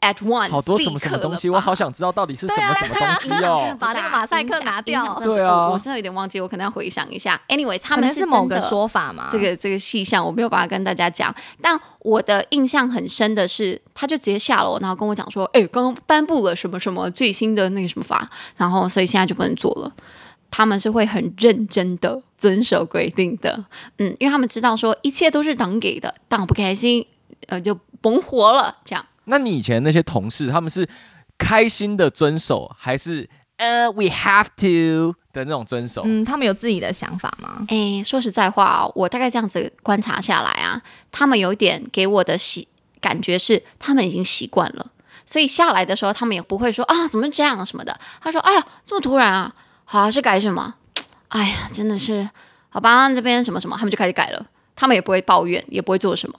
[0.04, 3.74] At once, 好多什么什么东西，我好想知道到底是什么什么东西哦！
[3.80, 5.18] 把那个马赛克拿掉。
[5.24, 7.40] 对啊，我真的有点忘记，我可能要回想一下。
[7.48, 9.28] Anyways，他们是，是某个说法嘛？
[9.30, 11.34] 这个这个细项我没有办法跟大家讲。
[11.62, 19.90] 但我的印象很深的是，他就直接下楼，然后跟我讲说：“哎，刚刚颁布了什么什么最新的那个什么法，然后所以现在就不能做了。”
[20.50, 23.64] 他们是会很认真的遵守规定的，
[23.96, 27.06] 嗯，因为他们知道说一切都是党给的，党不开心，
[27.46, 29.04] 呃，就甭活了，这样。
[29.26, 30.88] 那你以前那些同事，他们是
[31.38, 36.02] 开心的遵守，还是呃、uh,，we have to 的那种遵守？
[36.04, 37.64] 嗯，他们有自己的想法吗？
[37.68, 40.82] 哎，说实在话哦，我大概这样子观察下来啊，
[41.12, 42.66] 他们有一点给我的习
[43.00, 44.90] 感觉是，他们已经习惯了，
[45.24, 47.98] 所以下来的时候，他们也不会说啊，怎么这样什么的。
[48.20, 50.74] 他说，哎呀，这么突然啊，好，是改什么？
[51.28, 52.28] 哎呀，真的是，
[52.68, 56.38] 好吧，这边什么什么，他们就开始改了，他们也不会抱怨，也不会做什么。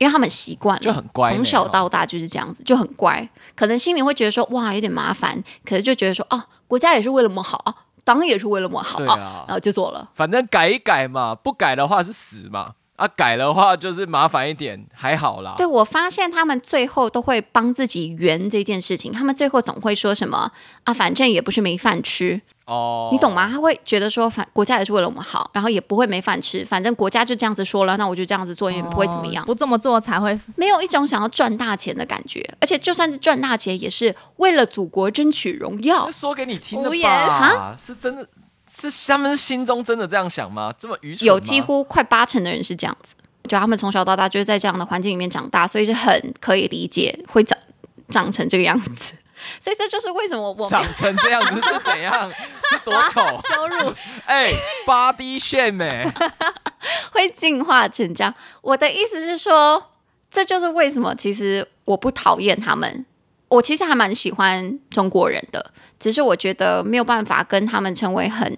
[0.00, 3.28] 因为他们习惯了，就很乖，从小到大就是这样子，就很乖。
[3.54, 7.62] 可能心里会觉得说，哇，有点麻烦，可是就觉得说，啊，国家也是为了我们好，
[8.02, 10.08] 党也是为了我们好，啊，然后就做了。
[10.14, 12.72] 反正改一改嘛，不改的话是死嘛。
[12.96, 15.54] 啊，改的话就是麻烦一点，还好啦。
[15.56, 20.52] 对，我发现他们最后都会帮自己圆这件事情，他们最后总会说什么
[20.84, 23.48] 啊，反正也不是没饭吃哦，你懂吗？
[23.50, 29.42] 他会觉得说，反国家也是为了我们好，然后也不会没饭吃，反正国家就这样子说了，那我就这样子做，也不会怎么样。
[29.42, 36.08] 哦，不这么做才会没有一种想要赚大钱的感觉，而且就算是赚大钱，也是为了祖国争取荣耀。
[36.10, 38.26] 说给你听的吧，是真的。
[38.72, 40.72] 是他们心中真的这样想吗？
[40.78, 41.26] 这么愚蠢？
[41.26, 43.14] 有几乎快八成的人是这样子，
[43.48, 47.58] 就他们从小到大就是在这样的环境里面长大，所以是很可以理解会长
[48.08, 49.14] 长成这个样子。
[49.58, 52.30] 所以这就是为什么我长成这样子是怎样？
[52.70, 53.20] 是多丑？
[53.54, 53.94] 羞辱？
[54.26, 54.52] 哎
[54.86, 56.12] ，body shame 哎，
[57.12, 58.34] 会进化成这样。
[58.62, 59.82] 我的意思是说，
[60.30, 63.04] 这就是为什么其实我不讨厌他们。
[63.48, 68.56] 我其实还蛮喜欢中国人的，只是我觉得没有办法跟他们成为很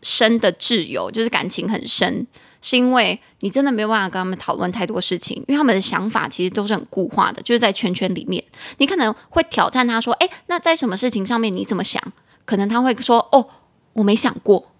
[0.00, 2.26] 深的挚友，就是感情很深，
[2.64, 8.42] 是因为你真的没有办法跟他们讨论太多事情，因为他们的想法其实都是很固化的，就是在圈圈里面。
[8.78, 12.02] 你可能会挑战他说：“哎，那在什么事情上面你怎么想？”
[12.46, 13.46] 可能他会说：“哦，
[13.92, 14.70] 我没想过。”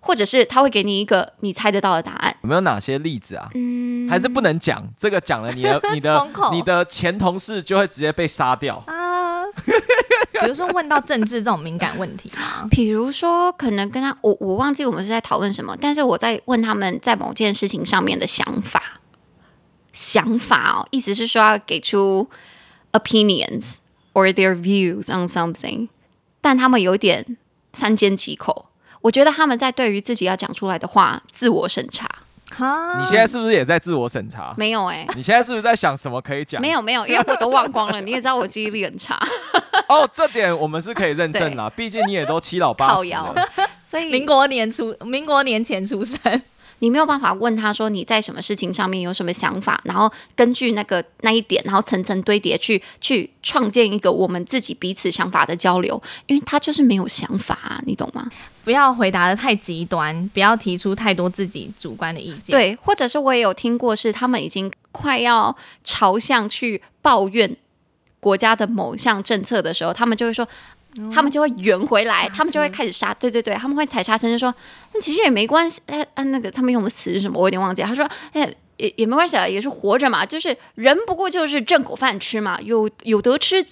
[0.00, 2.34] 或者是他会给你一个你猜得到的答案。
[2.42, 3.48] 有没有哪些例子啊？
[3.54, 4.82] 嗯，还是不能讲。
[4.96, 9.44] 这个讲了，你的、你的、 你的前同事就会直接被杀掉啊。
[10.40, 12.66] 比如说问到政治这种敏感问题吗？
[12.70, 19.00] 比如说可能跟他，我我忘记我们是在讨论什么，但是我在问他们在某件事情上面的想法。
[19.92, 22.30] 想法哦，意思是说要给出
[22.92, 23.74] opinions
[24.14, 25.88] or their views on something，
[26.40, 27.36] 但他们有点
[27.74, 28.70] 三缄其口。
[29.02, 32.08] 我觉得他们在对于自己要讲出来的话自我审查。
[32.54, 34.54] 哈，你现在是不是也在自我审查？
[34.56, 36.60] 没有哎、欸，你现在是不是在想什么可以讲？
[36.60, 38.00] 没有没有，因为我都忘光了。
[38.02, 39.18] 你也知道我记忆力很差。
[39.88, 43.34] 哦，这点我们是可以认证啦，毕竟你也都七老八十了，
[43.78, 46.18] 所以民国年初，民国年前出生。
[46.78, 58.28] 你没有办法问他说你在什么事情上面有什么想法，然后根据那个那一点，然后层层堆叠去去创建一个我们自己彼此想法的交流，因为他就是没有想法啊，你懂吗？
[58.64, 62.56] 不要回答的太极端，不要提出太多自己主观的意见。
[62.56, 67.56] 对，或者是我也有听过，是他们已经快要朝向去抱怨
[68.20, 70.46] 国家的某项政策的时候，他们就会说。
[71.10, 74.54] 他们就会圆回来，他们就会开始杀，对对对，他们会踩刹车，就说
[74.92, 77.40] 那其实也没关系，哎，啊，那个他们用的词是什么？
[77.40, 77.80] 我有点忘记。
[77.80, 78.46] 他说，哎，
[78.82, 83.64] 也也没关系啊，也是活着嘛，就是人不过就是挣口饭吃嘛，有有得吃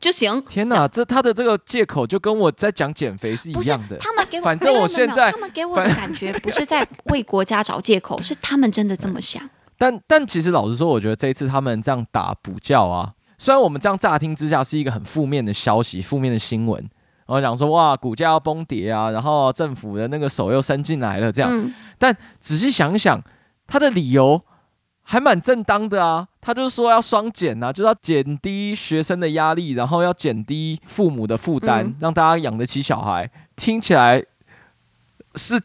[0.00, 0.40] 就行。
[0.48, 3.98] 天哪，这，他的这个借口就跟我在讲减肥是一样的。
[3.98, 9.42] 他们给我， 反正我现在，他们给我的感觉不是在 为国家找借口，是他们真的这么想。
[9.76, 13.10] 但但其实老实说，我觉得这一次他们这样打补教啊。
[13.36, 16.80] 虽然我们这样乍听之下是一个很负面的消息、负面的新闻，
[17.26, 23.22] 然后讲说哇，股价要崩跌啊，然后政府的那个手又伸进来了这样，嗯、但仔细想一想，
[23.68, 24.42] 他的理由
[25.02, 34.24] 还蛮正当的啊，他就是说要双减啊，就是要减低学生的压力，然后要减低父母的负担，嗯、让大家养得起小孩，听起来
[35.36, 35.62] 是。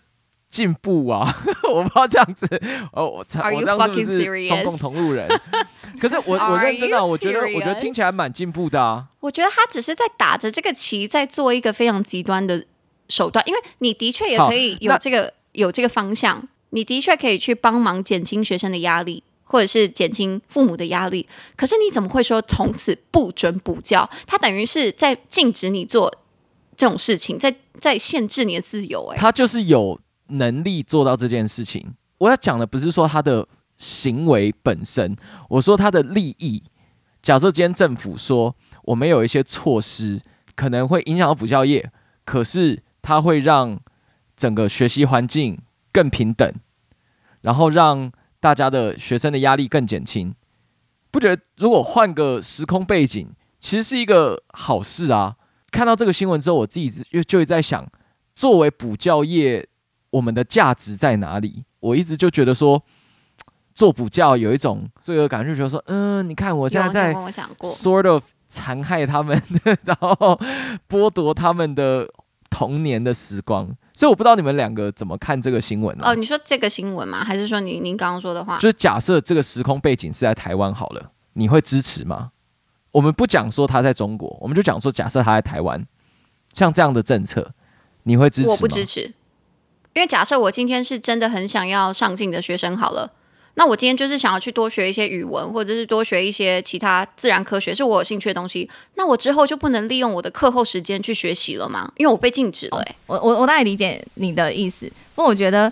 [0.53, 1.35] 进步啊！
[1.73, 2.45] 我不知道这样子，
[2.93, 5.27] 哦，我猜我当时是中共同路人，
[5.99, 9.07] 可是我我认真的，我觉得我觉得听起来蛮进步的啊。
[9.21, 12.63] 我觉得他只是在打着这个旗，在做一个非常极端的
[13.09, 21.27] 手段，因为你的确也可以有这个有这个方向，你的确可以去帮忙减轻学生的压力，或者是减轻父母的压力。
[21.55, 24.09] 可是你怎么会说从此不准补教？
[24.27, 26.13] 他等于是在禁止你做
[26.75, 29.07] 这种事情，在在限制你的自由。
[29.07, 29.99] 哎，他就是有。
[30.27, 33.45] 能力做到这件事情，我要讲的不是说他的
[33.77, 35.15] 行为本身，
[35.49, 36.63] 我说他的利益。
[37.21, 40.21] 假设今天政府说我们有一些措施
[40.55, 41.91] 可能会影响到补教业，
[42.23, 43.77] 可是它会让
[44.35, 45.59] 整个学习环境
[45.93, 46.53] 更平等，
[47.41, 50.33] 然后让大家的学生的压力更减轻，
[51.11, 53.29] 不觉得如果换个时空背景，
[53.61, 55.37] 其实是一个好事啊？
[55.71, 57.87] 看到这个新闻之后，我自己就就会在想，
[58.35, 59.69] 作为补教业。
[60.13, 61.65] 我们的价值在哪里？
[61.79, 62.79] 我一直就觉得说，
[63.73, 67.15] 做补教有一种罪恶感，就觉得说，嗯，你看我现在在
[67.63, 69.41] sort of 残害他们，
[69.85, 70.39] 然后
[70.87, 72.07] 剥夺他们的
[72.51, 73.75] 童年的时光。
[73.93, 76.03] 所以我不知道你们两个怎么看这个新闻呢？
[76.05, 77.23] 哦，你说这个新闻吗？
[77.23, 78.57] 还是说您您刚刚说的话？
[78.57, 82.31] 就是假设这个时空背景是在台湾好了，你会支持吗？
[82.91, 85.85] 我们不讲说他在中国，我们就讲说假设他在台湾，
[86.53, 87.53] 像这样的政策，
[88.03, 88.53] 你会支持吗？
[88.53, 89.13] 我不支持。
[89.93, 93.11] 因为假设我今天是真的很想要上进的学生，好了，
[93.55, 98.69] 那我今天就是想要去多学一些语文，或者是多学一些其他自然科学，是我有兴趣的东西。
[98.95, 101.91] 那我之后就不能利用我的课后时间去学习了吗？
[101.97, 102.95] 因为我被禁止了、欸。
[103.07, 105.71] 我我我大概理解你的意思，不过我觉得，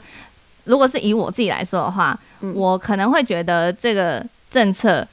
[0.65, 5.07] 如果是以我自己来说的话，嗯、我可能会觉得这个政策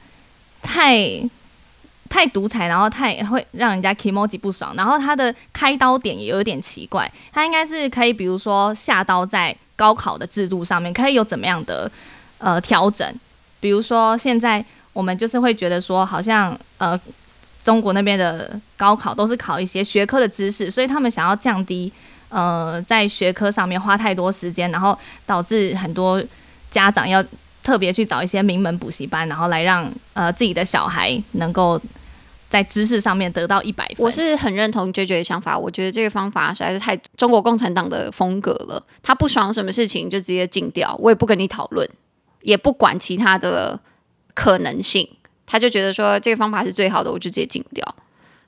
[0.61, 1.21] 太。
[2.09, 11.87] 太独裁，然后太会让人家 kimoji 不爽，然后他的开刀点也有点奇怪，他应该是可以，比如说下刀在高考的制度上面，可以有怎么样的
[12.39, 13.07] 呃调整？
[13.59, 16.99] 比如说现在我们就是会觉得说，好像呃
[17.61, 21.91] 中国那边的高考都是考一些学科的知识，所以他们想要降低
[22.29, 26.21] 呃在学科上面花太多时间，然后导致很多
[26.71, 27.23] 家长要
[27.63, 31.79] 特别去找一些名门补习班，然后来让呃自己的小孩能够。
[32.51, 35.55] 在知识上面得到一百分，我是很认同 JJ 的想法。
[35.55, 38.83] 我觉得这个方法实在是太中国共产党的风格了。
[39.03, 41.87] 他不爽什么事情就直接禁掉，我也不跟你讨论，
[42.41, 43.79] 也不管其他的
[44.33, 45.09] 可能性。
[45.45, 47.95] 他就觉得说这个方法是最好的，我就直接禁掉。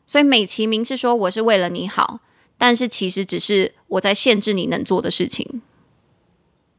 [0.06, 2.20] 所以美其名是说我是为了你好，
[2.58, 5.62] 但是其实只是我在限制你能做的事情，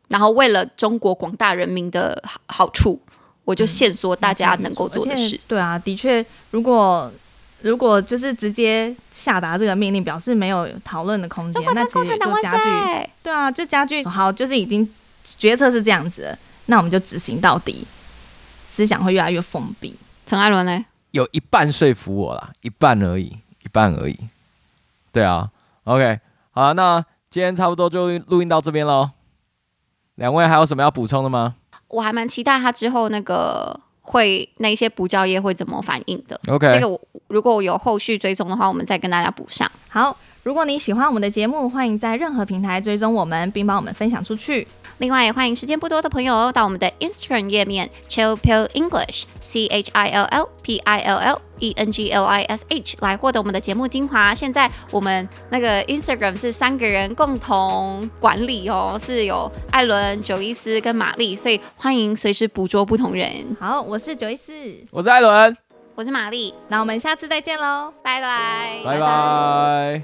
[0.08, 3.00] 然后为了中国广大人民的好好处。
[3.44, 5.38] 我就限缩大家能够做的事。
[5.48, 7.10] 对啊，的确，如果
[7.60, 13.10] 如果就是直接下达这个命令，表示没有讨论的空间，那其实就加剧。
[13.20, 14.04] 对啊，就加剧。
[14.04, 14.88] 好，就是已经
[15.24, 17.86] 决策是这样子了，那我们就执行到底，
[18.64, 19.96] 思想会越来越封闭。
[20.24, 20.84] 陈艾伦呢？
[21.10, 23.26] 有一半说服我啦，一半而已，
[23.62, 24.18] 一半而已。
[25.12, 25.50] 对啊
[25.84, 26.20] ，OK，
[26.52, 29.10] 好啊，那今天差不多就录音到这边喽。
[30.14, 31.56] 两位还有什么要补充的吗？
[31.88, 36.40] 我还蛮期待他之后那个会那些补教业会怎么反应的。
[36.46, 36.98] OK，这个我
[37.28, 39.70] 如果有后续追踪的话，我们再跟大家补上。
[39.88, 44.66] 好，如果你喜欢我们的节目，欢迎在任何平台追踪我们，并帮我们分享出去。
[45.02, 51.72] 另外也欢迎时间不多的朋友到我们的 Instagram 页面 Chill Pill English C H I L L P I L L E
[51.76, 54.32] N G L I S H 来获得我们的节目精华。
[54.32, 63.56] 现在我们那个 Instagram 是三个人共同管理哦，是有艾伦、九一四跟玛丽，所以欢迎随时捕捉不同人。
[63.58, 64.52] 好，我是九一四，
[64.92, 65.56] 我是艾伦，
[65.96, 70.02] 我是玛丽，那我们下次再见喽，拜拜，拜拜。